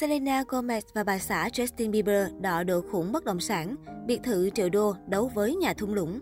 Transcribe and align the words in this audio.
Selena 0.00 0.42
Gomez 0.48 0.80
và 0.94 1.04
bà 1.04 1.18
xã 1.18 1.48
Justin 1.52 1.90
Bieber 1.90 2.28
đọ 2.40 2.62
độ 2.62 2.80
khủng 2.90 3.12
bất 3.12 3.24
động 3.24 3.40
sản, 3.40 3.76
biệt 4.06 4.20
thự 4.24 4.50
triệu 4.50 4.68
đô 4.68 4.94
đấu 5.06 5.30
với 5.34 5.54
nhà 5.54 5.74
thung 5.74 5.94
lũng. 5.94 6.20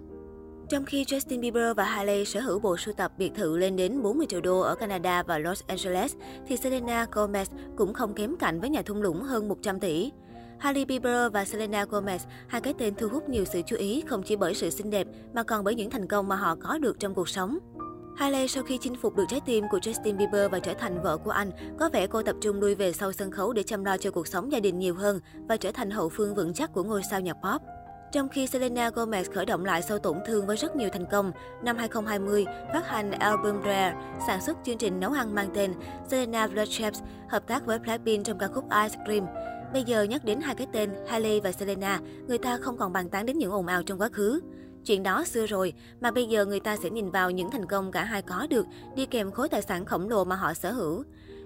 Trong 0.68 0.84
khi 0.84 1.04
Justin 1.04 1.40
Bieber 1.40 1.76
và 1.76 1.84
Hailey 1.84 2.24
sở 2.24 2.40
hữu 2.40 2.58
bộ 2.58 2.76
sưu 2.76 2.94
tập 2.94 3.12
biệt 3.18 3.32
thự 3.34 3.56
lên 3.58 3.76
đến 3.76 4.02
40 4.02 4.26
triệu 4.30 4.40
đô 4.40 4.60
ở 4.60 4.74
Canada 4.74 5.22
và 5.22 5.38
Los 5.38 5.62
Angeles, 5.66 6.14
thì 6.46 6.56
Selena 6.56 7.06
Gomez 7.12 7.44
cũng 7.76 7.94
không 7.94 8.14
kém 8.14 8.36
cạnh 8.36 8.60
với 8.60 8.70
nhà 8.70 8.82
thung 8.82 9.02
lũng 9.02 9.22
hơn 9.22 9.48
100 9.48 9.80
tỷ. 9.80 10.12
Hailey 10.58 10.84
Bieber 10.84 11.32
và 11.32 11.44
Selena 11.44 11.84
Gomez, 11.84 12.18
hai 12.46 12.60
cái 12.60 12.74
tên 12.78 12.94
thu 12.94 13.08
hút 13.08 13.28
nhiều 13.28 13.44
sự 13.44 13.62
chú 13.66 13.76
ý 13.76 14.02
không 14.06 14.22
chỉ 14.22 14.36
bởi 14.36 14.54
sự 14.54 14.70
xinh 14.70 14.90
đẹp 14.90 15.06
mà 15.34 15.42
còn 15.42 15.64
bởi 15.64 15.74
những 15.74 15.90
thành 15.90 16.08
công 16.08 16.28
mà 16.28 16.36
họ 16.36 16.56
có 16.56 16.78
được 16.78 17.00
trong 17.00 17.14
cuộc 17.14 17.28
sống. 17.28 17.58
Hailey 18.16 18.48
sau 18.48 18.62
khi 18.62 18.78
chinh 18.78 18.94
phục 18.94 19.16
được 19.16 19.24
trái 19.28 19.40
tim 19.46 19.64
của 19.70 19.78
Justin 19.78 20.16
Bieber 20.16 20.50
và 20.50 20.58
trở 20.58 20.74
thành 20.74 21.02
vợ 21.02 21.16
của 21.16 21.30
anh, 21.30 21.50
có 21.78 21.88
vẻ 21.92 22.06
cô 22.06 22.22
tập 22.22 22.36
trung 22.40 22.60
lui 22.60 22.74
về 22.74 22.92
sau 22.92 23.12
sân 23.12 23.30
khấu 23.30 23.52
để 23.52 23.62
chăm 23.62 23.84
lo 23.84 23.96
cho 23.96 24.10
cuộc 24.10 24.26
sống 24.26 24.52
gia 24.52 24.60
đình 24.60 24.78
nhiều 24.78 24.94
hơn 24.94 25.20
và 25.48 25.56
trở 25.56 25.72
thành 25.72 25.90
hậu 25.90 26.08
phương 26.08 26.34
vững 26.34 26.54
chắc 26.54 26.72
của 26.72 26.82
ngôi 26.82 27.02
sao 27.10 27.20
nhạc 27.20 27.34
pop. 27.34 27.62
Trong 28.12 28.28
khi 28.28 28.46
Selena 28.46 28.90
Gomez 28.90 29.24
khởi 29.34 29.46
động 29.46 29.64
lại 29.64 29.82
sau 29.82 29.98
tổn 29.98 30.18
thương 30.26 30.46
với 30.46 30.56
rất 30.56 30.76
nhiều 30.76 30.88
thành 30.92 31.06
công, 31.10 31.32
năm 31.62 31.76
2020 31.76 32.44
phát 32.72 32.88
hành 32.88 33.10
album 33.10 33.62
Rare, 33.64 33.94
sản 34.26 34.40
xuất 34.40 34.56
chương 34.64 34.78
trình 34.78 35.00
nấu 35.00 35.12
ăn 35.12 35.34
mang 35.34 35.48
tên 35.54 35.72
Selena 36.08 36.46
Blood 36.46 36.68
Chefs, 36.68 37.00
hợp 37.28 37.46
tác 37.46 37.66
với 37.66 37.78
Blackpink 37.78 38.24
trong 38.24 38.38
ca 38.38 38.46
khúc 38.46 38.64
Ice 38.82 39.04
Cream. 39.04 39.26
Bây 39.72 39.84
giờ 39.84 40.02
nhắc 40.02 40.24
đến 40.24 40.40
hai 40.40 40.54
cái 40.54 40.66
tên 40.72 40.90
Hailey 41.08 41.40
và 41.40 41.52
Selena, 41.52 42.00
người 42.28 42.38
ta 42.38 42.58
không 42.60 42.76
còn 42.76 42.92
bàn 42.92 43.08
tán 43.08 43.26
đến 43.26 43.38
những 43.38 43.52
ồn 43.52 43.66
ào 43.66 43.82
trong 43.82 44.00
quá 44.00 44.08
khứ. 44.12 44.40
Chuyện 44.86 45.02
đó 45.02 45.24
xưa 45.24 45.46
rồi, 45.46 45.72
mà 46.00 46.10
bây 46.10 46.26
giờ 46.26 46.44
người 46.44 46.60
ta 46.60 46.76
sẽ 46.76 46.90
nhìn 46.90 47.10
vào 47.10 47.30
những 47.30 47.50
thành 47.50 47.66
công 47.66 47.92
cả 47.92 48.04
hai 48.04 48.22
có 48.22 48.46
được, 48.50 48.66
đi 48.96 49.06
kèm 49.06 49.30
khối 49.30 49.48
tài 49.48 49.62
sản 49.62 49.84
khổng 49.84 50.08
lồ 50.08 50.24
mà 50.24 50.36
họ 50.36 50.54
sở 50.54 50.72
hữu. 50.72 51.04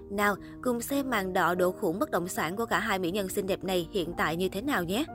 Nào, 0.09 0.35
cùng 0.61 0.81
xem 0.81 1.09
màn 1.09 1.33
đọ 1.33 1.55
độ 1.55 1.71
khủng 1.71 1.99
bất 1.99 2.11
động 2.11 2.27
sản 2.27 2.55
của 2.55 2.65
cả 2.65 2.79
hai 2.79 2.99
mỹ 2.99 3.11
nhân 3.11 3.29
xinh 3.29 3.47
đẹp 3.47 3.63
này 3.63 3.89
hiện 3.91 4.13
tại 4.17 4.35
như 4.35 4.49
thế 4.49 4.61
nào 4.61 4.83
nhé. 4.83 5.05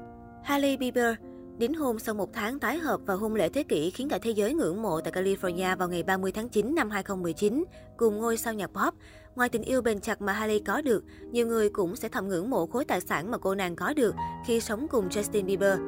Hailey 0.45 0.77
Bieber 0.77 1.15
Đính 1.59 1.75
hôn 1.75 1.99
sau 1.99 2.15
một 2.15 2.33
tháng 2.33 2.59
tái 2.59 2.79
hợp 2.79 3.01
và 3.07 3.15
hôn 3.15 3.35
lễ 3.35 3.49
thế 3.49 3.63
kỷ 3.63 3.91
khiến 3.91 4.09
cả 4.09 4.19
thế 4.19 4.31
giới 4.31 4.55
ngưỡng 4.55 4.83
mộ 4.83 5.01
tại 5.01 5.13
California 5.13 5.77
vào 5.77 5.89
ngày 5.89 6.03
30 6.03 6.33
tháng 6.33 6.49
9 6.49 6.75
năm 6.75 6.91
2019 6.91 7.65
cùng 7.97 8.19
ngôi 8.19 8.37
sao 8.37 8.55
nhạc 8.55 8.67
pop. 8.67 8.95
Ngoài 9.35 9.49
tình 9.49 9.63
yêu 9.63 9.83
bền 9.83 10.01
chặt 10.01 10.23
mà 10.23 10.33
Hailey 10.33 10.61
có 10.61 10.83
được, 10.83 11.05
nhiều 11.31 11.47
người 11.47 11.71
cũng 11.71 11.97
sẽ 11.97 12.09
thầm 12.09 12.29
ngưỡng 12.29 12.51
mộ 12.51 12.67
khối 12.67 12.85
tài 12.85 13.01
sản 13.01 13.31
mà 13.31 13.39
cô 13.39 13.55
nàng 13.55 13.77
có 13.77 13.93
được 13.95 14.15
khi 14.47 14.61
sống 14.61 14.87
cùng 14.89 15.09
Justin 15.09 15.45
Bieber. 15.45 15.79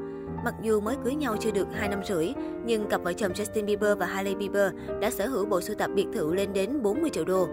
Mặc 0.44 0.54
dù 0.62 0.80
mới 0.80 0.96
cưới 1.04 1.14
nhau 1.14 1.36
chưa 1.40 1.50
được 1.50 1.68
2 1.74 1.88
năm 1.88 2.00
rưỡi, 2.04 2.32
nhưng 2.64 2.88
cặp 2.88 3.02
vợ 3.02 3.12
chồng 3.12 3.32
Justin 3.32 3.64
Bieber 3.64 3.98
và 3.98 4.06
Hailey 4.06 4.34
Bieber 4.34 4.72
đã 5.00 5.10
sở 5.10 5.26
hữu 5.28 5.46
bộ 5.46 5.60
sưu 5.60 5.76
tập 5.76 5.90
biệt 5.94 6.06
thự 6.14 6.34
lên 6.34 6.52
đến 6.52 6.82
40 6.82 7.10
triệu 7.10 7.24
đô. 7.24 7.48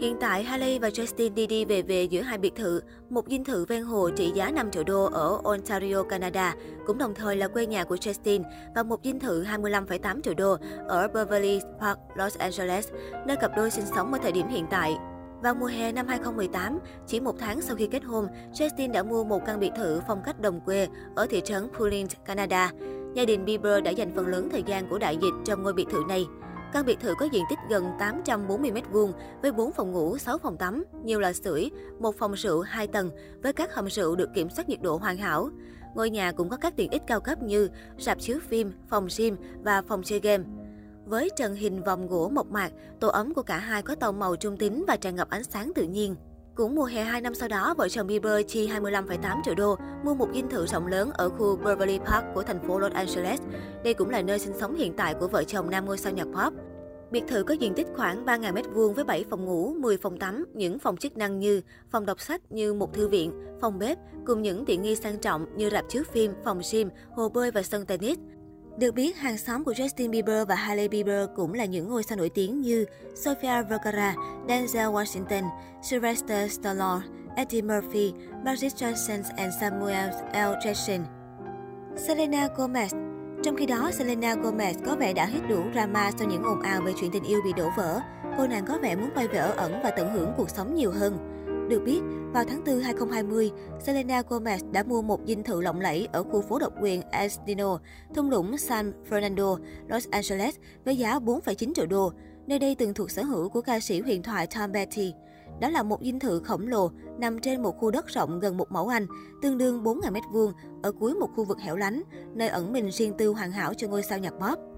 Hiện 0.00 0.16
tại, 0.20 0.44
Hailey 0.44 0.78
và 0.78 0.88
Justin 0.88 1.34
đi 1.34 1.46
đi 1.46 1.64
về 1.64 1.82
về 1.82 2.04
giữa 2.04 2.20
hai 2.20 2.38
biệt 2.38 2.54
thự, 2.54 2.80
một 3.10 3.28
dinh 3.28 3.44
thự 3.44 3.64
ven 3.64 3.82
hồ 3.82 4.10
trị 4.16 4.32
giá 4.34 4.50
5 4.50 4.70
triệu 4.70 4.84
đô 4.84 5.04
ở 5.04 5.40
Ontario, 5.44 6.02
Canada, 6.02 6.54
cũng 6.86 6.98
đồng 6.98 7.14
thời 7.14 7.36
là 7.36 7.48
quê 7.48 7.66
nhà 7.66 7.84
của 7.84 7.96
Justin, 7.96 8.42
và 8.74 8.82
một 8.82 9.00
dinh 9.04 9.20
thự 9.20 9.44
25,8 9.44 10.20
triệu 10.20 10.34
đô 10.34 10.56
ở 10.88 11.08
Beverly 11.08 11.60
Park, 11.80 11.98
Los 12.16 12.38
Angeles, 12.38 12.88
nơi 13.26 13.36
cặp 13.36 13.56
đôi 13.56 13.70
sinh 13.70 13.86
sống 13.94 14.12
ở 14.12 14.18
thời 14.22 14.32
điểm 14.32 14.48
hiện 14.48 14.66
tại. 14.70 14.96
Vào 15.44 15.54
mùa 15.54 15.66
hè 15.66 15.92
năm 15.92 16.06
2018, 16.08 16.78
chỉ 17.06 17.20
một 17.20 17.34
tháng 17.38 17.60
sau 17.60 17.76
khi 17.76 17.86
kết 17.86 18.04
hôn, 18.04 18.26
Justin 18.52 18.92
đã 18.92 19.02
mua 19.02 19.24
một 19.24 19.46
căn 19.46 19.60
biệt 19.60 19.70
thự 19.76 20.00
phong 20.08 20.22
cách 20.24 20.40
đồng 20.40 20.60
quê 20.60 20.88
ở 21.14 21.26
thị 21.30 21.40
trấn 21.44 21.68
Pulling, 21.78 22.06
Canada. 22.24 22.72
Gia 23.14 23.24
đình 23.24 23.44
Bieber 23.44 23.84
đã 23.84 23.90
dành 23.90 24.12
phần 24.14 24.26
lớn 24.26 24.48
thời 24.52 24.62
gian 24.62 24.88
của 24.88 24.98
đại 24.98 25.18
dịch 25.22 25.32
trong 25.44 25.62
ngôi 25.62 25.72
biệt 25.72 25.86
thự 25.90 26.02
này. 26.08 26.26
Căn 26.72 26.86
biệt 26.86 27.00
thự 27.00 27.14
có 27.18 27.26
diện 27.32 27.44
tích 27.50 27.58
gần 27.68 27.84
840 27.98 28.70
m2 28.70 29.12
với 29.42 29.52
4 29.52 29.72
phòng 29.72 29.92
ngủ, 29.92 30.18
6 30.18 30.38
phòng 30.38 30.56
tắm, 30.56 30.84
nhiều 31.04 31.20
lò 31.20 31.32
sưởi, 31.32 31.70
một 31.98 32.14
phòng 32.18 32.32
rượu 32.32 32.60
2 32.60 32.86
tầng 32.86 33.10
với 33.42 33.52
các 33.52 33.74
hầm 33.74 33.90
rượu 33.90 34.16
được 34.16 34.28
kiểm 34.34 34.50
soát 34.50 34.68
nhiệt 34.68 34.82
độ 34.82 34.96
hoàn 34.96 35.16
hảo. 35.16 35.50
Ngôi 35.94 36.10
nhà 36.10 36.32
cũng 36.32 36.48
có 36.48 36.56
các 36.56 36.76
tiện 36.76 36.90
ích 36.90 37.02
cao 37.06 37.20
cấp 37.20 37.42
như 37.42 37.68
rạp 37.98 38.20
chiếu 38.20 38.38
phim, 38.48 38.72
phòng 38.88 39.08
gym 39.18 39.36
và 39.62 39.82
phòng 39.82 40.02
chơi 40.02 40.20
game. 40.20 40.44
Với 41.06 41.30
trần 41.36 41.54
hình 41.54 41.82
vòng 41.82 42.08
gỗ 42.08 42.28
mộc 42.28 42.50
mạc, 42.50 42.72
tổ 43.00 43.08
ấm 43.08 43.34
của 43.34 43.42
cả 43.42 43.58
hai 43.58 43.82
có 43.82 43.94
tông 43.94 44.18
màu 44.18 44.36
trung 44.36 44.56
tính 44.56 44.84
và 44.88 44.96
tràn 44.96 45.16
ngập 45.16 45.30
ánh 45.30 45.44
sáng 45.44 45.72
tự 45.74 45.82
nhiên. 45.82 46.16
Cũng 46.54 46.74
mùa 46.74 46.84
hè 46.84 47.04
2 47.04 47.20
năm 47.20 47.34
sau 47.34 47.48
đó, 47.48 47.74
vợ 47.78 47.88
chồng 47.88 48.06
Bieber 48.06 48.46
chi 48.48 48.68
25,8 48.68 49.42
triệu 49.44 49.54
đô 49.54 49.76
mua 50.04 50.14
một 50.14 50.28
dinh 50.34 50.48
thự 50.48 50.66
rộng 50.66 50.86
lớn 50.86 51.10
ở 51.14 51.28
khu 51.28 51.56
Beverly 51.56 51.98
Park 51.98 52.24
của 52.34 52.42
thành 52.42 52.68
phố 52.68 52.78
Los 52.78 52.92
Angeles. 52.92 53.40
Đây 53.84 53.94
cũng 53.94 54.10
là 54.10 54.22
nơi 54.22 54.38
sinh 54.38 54.54
sống 54.60 54.74
hiện 54.74 54.92
tại 54.96 55.14
của 55.14 55.28
vợ 55.28 55.44
chồng 55.44 55.70
nam 55.70 55.86
ngôi 55.86 55.98
sao 55.98 56.12
nhạc 56.12 56.24
pop. 56.24 56.54
Biệt 57.10 57.24
thự 57.28 57.42
có 57.42 57.54
diện 57.54 57.74
tích 57.74 57.86
khoảng 57.96 58.24
3.000 58.24 58.54
m2 58.54 58.92
với 58.92 59.04
7 59.04 59.24
phòng 59.30 59.44
ngủ, 59.44 59.74
10 59.80 59.96
phòng 59.96 60.18
tắm, 60.18 60.44
những 60.54 60.78
phòng 60.78 60.96
chức 60.96 61.16
năng 61.16 61.38
như 61.38 61.60
phòng 61.90 62.06
đọc 62.06 62.20
sách 62.20 62.52
như 62.52 62.74
một 62.74 62.94
thư 62.94 63.08
viện, 63.08 63.32
phòng 63.60 63.78
bếp, 63.78 63.98
cùng 64.26 64.42
những 64.42 64.64
tiện 64.64 64.82
nghi 64.82 64.96
sang 64.96 65.18
trọng 65.18 65.56
như 65.56 65.70
rạp 65.70 65.84
chiếu 65.88 66.02
phim, 66.12 66.32
phòng 66.44 66.60
gym, 66.72 66.90
hồ 67.14 67.28
bơi 67.28 67.50
và 67.50 67.62
sân 67.62 67.86
tennis. 67.86 68.18
Được 68.78 68.94
biết, 68.94 69.16
hàng 69.16 69.38
xóm 69.38 69.64
của 69.64 69.72
Justin 69.72 70.10
Bieber 70.10 70.48
và 70.48 70.54
Hailey 70.54 70.88
Bieber 70.88 71.28
cũng 71.36 71.54
là 71.54 71.64
những 71.64 71.88
ngôi 71.88 72.02
sao 72.02 72.18
nổi 72.18 72.30
tiếng 72.34 72.60
như 72.60 72.84
Sofia 73.14 73.64
Vergara, 73.68 74.14
Denzel 74.48 74.92
Washington, 74.92 75.42
Sylvester 75.82 76.52
Stallone, 76.52 77.06
Eddie 77.36 77.62
Murphy, 77.62 78.12
Magic 78.44 78.72
Johnson 78.76 79.22
and 79.36 79.54
Samuel 79.60 80.10
L. 80.32 80.52
Jackson. 80.64 81.00
Selena 81.96 82.48
Gomez 82.56 83.14
trong 83.44 83.56
khi 83.56 83.66
đó, 83.66 83.90
Selena 83.92 84.34
Gomez 84.34 84.74
có 84.86 84.96
vẻ 84.96 85.12
đã 85.12 85.26
hết 85.26 85.40
đủ 85.48 85.62
drama 85.72 86.10
sau 86.18 86.28
những 86.28 86.42
ồn 86.42 86.62
ào 86.62 86.80
về 86.80 86.92
chuyện 87.00 87.10
tình 87.12 87.24
yêu 87.24 87.40
bị 87.44 87.52
đổ 87.56 87.70
vỡ. 87.76 88.00
Cô 88.38 88.46
nàng 88.46 88.64
có 88.66 88.78
vẻ 88.82 88.96
muốn 88.96 89.10
quay 89.14 89.28
về 89.28 89.38
ở 89.38 89.50
ẩn 89.50 89.80
và 89.82 89.90
tận 89.90 90.12
hưởng 90.12 90.32
cuộc 90.36 90.50
sống 90.50 90.74
nhiều 90.74 90.90
hơn. 90.90 91.18
Được 91.68 91.82
biết, 91.84 92.00
vào 92.32 92.44
tháng 92.44 92.64
4 92.64 92.80
2020, 92.80 93.50
Selena 93.80 94.22
Gomez 94.28 94.72
đã 94.72 94.82
mua 94.82 95.02
một 95.02 95.20
dinh 95.26 95.42
thự 95.42 95.60
lộng 95.60 95.80
lẫy 95.80 96.08
ở 96.12 96.22
khu 96.22 96.42
phố 96.42 96.58
độc 96.58 96.72
quyền 96.82 97.02
Encino, 97.10 97.78
thung 98.14 98.30
lũng 98.30 98.58
San 98.58 98.92
Fernando, 99.10 99.58
Los 99.88 100.08
Angeles 100.10 100.54
với 100.84 100.96
giá 100.96 101.18
4,9 101.18 101.72
triệu 101.74 101.86
đô. 101.86 102.12
Nơi 102.46 102.58
đây 102.58 102.74
từng 102.74 102.94
thuộc 102.94 103.10
sở 103.10 103.22
hữu 103.22 103.48
của 103.48 103.60
ca 103.60 103.80
sĩ 103.80 104.00
huyền 104.00 104.22
thoại 104.22 104.46
Tom 104.46 104.72
Petty. 104.72 105.12
Đó 105.60 105.68
là 105.68 105.82
một 105.82 105.98
dinh 106.02 106.18
thự 106.18 106.40
khổng 106.40 106.68
lồ 106.68 106.90
nằm 107.18 107.38
trên 107.38 107.62
một 107.62 107.78
khu 107.78 107.90
đất 107.90 108.06
rộng 108.06 108.40
gần 108.40 108.56
một 108.56 108.72
mẫu 108.72 108.88
Anh, 108.88 109.06
tương 109.42 109.58
đương 109.58 109.84
4.000 109.84 110.12
m2 110.12 110.52
ở 110.82 110.92
cuối 110.92 111.14
một 111.14 111.28
khu 111.36 111.44
vực 111.44 111.58
hẻo 111.60 111.76
lánh, 111.76 112.02
nơi 112.34 112.48
ẩn 112.48 112.72
mình 112.72 112.90
riêng 112.90 113.12
tư 113.18 113.28
hoàn 113.28 113.52
hảo 113.52 113.74
cho 113.74 113.88
ngôi 113.88 114.02
sao 114.02 114.18
nhạc 114.18 114.32
pop. 114.32 114.73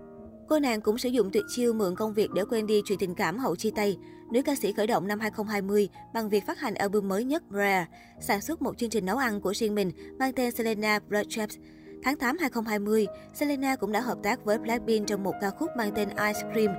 Cô 0.48 0.58
nàng 0.58 0.80
cũng 0.80 0.98
sử 0.98 1.08
dụng 1.08 1.30
tuyệt 1.30 1.44
chiêu 1.48 1.72
mượn 1.72 1.96
công 1.96 2.14
việc 2.14 2.30
để 2.34 2.44
quên 2.44 2.66
đi 2.66 2.82
chuyện 2.84 2.98
tình 2.98 3.14
cảm 3.14 3.38
hậu 3.38 3.56
chia 3.56 3.70
tay. 3.70 3.98
Nữ 4.30 4.42
ca 4.42 4.54
sĩ 4.54 4.72
khởi 4.72 4.86
động 4.86 5.08
năm 5.08 5.20
2020 5.20 5.88
bằng 6.14 6.28
việc 6.28 6.46
phát 6.46 6.58
hành 6.58 6.74
album 6.74 7.08
mới 7.08 7.24
nhất 7.24 7.42
Rare, 7.50 7.86
sản 8.20 8.40
xuất 8.40 8.62
một 8.62 8.78
chương 8.78 8.90
trình 8.90 9.06
nấu 9.06 9.16
ăn 9.16 9.40
của 9.40 9.54
riêng 9.54 9.74
mình 9.74 9.90
mang 10.18 10.32
tên 10.32 10.52
Selena 10.52 10.98
Blood 11.08 11.26
Chefs. 11.26 11.58
Tháng 12.02 12.16
8 12.16 12.38
2020, 12.38 13.06
Selena 13.34 13.76
cũng 13.76 13.92
đã 13.92 14.00
hợp 14.00 14.18
tác 14.22 14.44
với 14.44 14.58
Blackpink 14.58 15.06
trong 15.06 15.22
một 15.22 15.34
ca 15.40 15.50
khúc 15.50 15.70
mang 15.76 15.92
tên 15.94 16.08
Ice 16.08 16.40
Cream. 16.52 16.74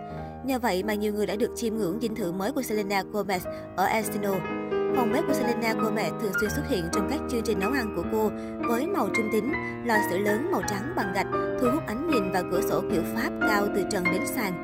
Nhờ 0.45 0.59
vậy 0.59 0.83
mà 0.83 0.93
nhiều 0.93 1.13
người 1.13 1.25
đã 1.25 1.35
được 1.35 1.51
chiêm 1.55 1.75
ngưỡng 1.75 1.99
dinh 2.01 2.15
thự 2.15 2.31
mới 2.31 2.51
của 2.51 2.61
Selena 2.61 3.03
Gomez 3.11 3.39
ở 3.75 3.85
Encino. 3.85 4.66
Phòng 4.95 5.11
bếp 5.13 5.23
của 5.27 5.33
Selena 5.33 5.73
Gomez 5.73 6.19
thường 6.19 6.31
xuyên 6.39 6.49
xuất 6.49 6.63
hiện 6.69 6.89
trong 6.93 7.07
các 7.09 7.19
chương 7.29 7.41
trình 7.43 7.59
nấu 7.59 7.71
ăn 7.71 7.93
của 7.95 8.03
cô 8.11 8.31
với 8.67 8.87
màu 8.87 9.09
trung 9.15 9.29
tính, 9.31 9.53
lò 9.85 9.95
sưởi 10.09 10.19
lớn 10.19 10.51
màu 10.51 10.61
trắng 10.69 10.93
bằng 10.95 11.13
gạch, 11.13 11.27
thu 11.61 11.67
hút 11.73 11.83
ánh 11.87 12.07
nhìn 12.07 12.31
và 12.31 12.43
cửa 12.51 12.61
sổ 12.69 12.81
kiểu 12.91 13.01
Pháp 13.15 13.31
cao 13.41 13.67
từ 13.75 13.83
trần 13.91 14.03
đến 14.03 14.21
sàn. 14.25 14.63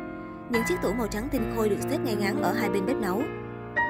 Những 0.51 0.63
chiếc 0.67 0.75
tủ 0.81 0.94
màu 0.94 1.07
trắng 1.07 1.28
tinh 1.31 1.53
khôi 1.56 1.69
được 1.69 1.79
xếp 1.89 1.97
ngay 2.06 2.16
ngắn 2.16 2.41
ở 2.41 2.53
hai 2.53 2.69
bên 2.69 2.85
bếp 2.85 2.97
nấu. 2.97 3.22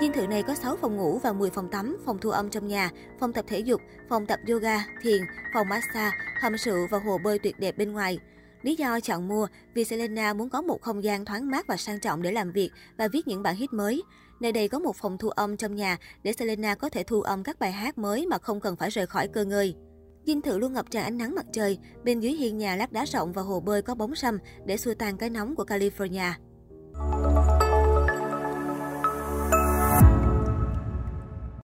Dinh 0.01 0.13
thự 0.13 0.27
này 0.27 0.43
có 0.43 0.55
6 0.55 0.75
phòng 0.75 0.97
ngủ 0.97 1.19
và 1.23 1.33
10 1.33 1.49
phòng 1.49 1.69
tắm, 1.71 1.97
phòng 2.05 2.17
thu 2.21 2.29
âm 2.29 2.49
trong 2.49 2.67
nhà, 2.67 2.89
phòng 3.19 3.33
tập 3.33 3.45
thể 3.47 3.59
dục, 3.59 3.81
phòng 4.09 4.25
tập 4.25 4.39
yoga, 4.49 4.77
thiền, 5.01 5.21
phòng 5.53 5.69
massage, 5.69 6.17
hầm 6.41 6.57
rượu 6.57 6.87
và 6.91 6.99
hồ 6.99 7.17
bơi 7.23 7.39
tuyệt 7.39 7.59
đẹp 7.59 7.77
bên 7.77 7.91
ngoài. 7.91 8.19
Lý 8.61 8.75
do 8.75 8.99
chọn 8.99 9.27
mua 9.27 9.47
vì 9.73 9.83
Selena 9.83 10.33
muốn 10.33 10.49
có 10.49 10.61
một 10.61 10.81
không 10.81 11.03
gian 11.03 11.25
thoáng 11.25 11.51
mát 11.51 11.67
và 11.67 11.77
sang 11.77 11.99
trọng 11.99 12.21
để 12.21 12.31
làm 12.31 12.51
việc 12.51 12.71
và 12.97 13.07
viết 13.07 13.27
những 13.27 13.43
bản 13.43 13.55
hit 13.55 13.73
mới. 13.73 14.03
Nơi 14.39 14.51
đây 14.51 14.67
có 14.67 14.79
một 14.79 14.95
phòng 14.95 15.17
thu 15.17 15.29
âm 15.29 15.57
trong 15.57 15.75
nhà 15.75 15.97
để 16.23 16.33
Selena 16.33 16.75
có 16.75 16.89
thể 16.89 17.03
thu 17.03 17.21
âm 17.21 17.43
các 17.43 17.59
bài 17.59 17.71
hát 17.71 17.97
mới 17.97 18.27
mà 18.27 18.37
không 18.37 18.59
cần 18.59 18.75
phải 18.75 18.89
rời 18.89 19.05
khỏi 19.05 19.27
cơ 19.27 19.45
ngơi. 19.45 19.75
Dinh 20.25 20.41
thự 20.41 20.57
luôn 20.57 20.73
ngập 20.73 20.91
tràn 20.91 21.03
ánh 21.03 21.17
nắng 21.17 21.35
mặt 21.35 21.45
trời, 21.53 21.77
bên 22.03 22.19
dưới 22.19 22.33
hiên 22.33 22.57
nhà 22.57 22.75
lát 22.75 22.91
đá 22.91 23.05
rộng 23.05 23.33
và 23.33 23.41
hồ 23.41 23.59
bơi 23.59 23.81
có 23.81 23.95
bóng 23.95 24.15
râm 24.15 24.37
để 24.65 24.77
xua 24.77 24.93
tan 24.93 25.17
cái 25.17 25.29
nóng 25.29 25.55
của 25.55 25.63
California. 25.63 26.31